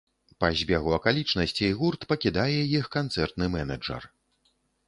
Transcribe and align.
Па 0.43 0.47
збегу 0.61 0.93
акалічнасцей 0.97 1.71
гурт 1.81 2.01
пакідае 2.13 2.57
іх 2.79 2.91
канцэртны 2.99 3.45
менеджар. 3.59 4.03